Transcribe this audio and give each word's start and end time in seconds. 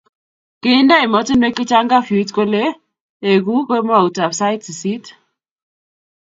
kiinde 0.61 0.95
emetonwek 1.05 1.53
che 1.57 1.63
chang' 1.69 1.91
kafyuit 1.91 2.29
koleku 2.35 3.55
kemoutab 3.69 4.31
sait 4.39 4.61
sisit 4.65 5.05